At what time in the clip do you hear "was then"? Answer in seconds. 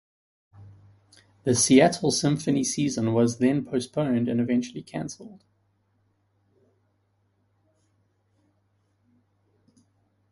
3.13-3.63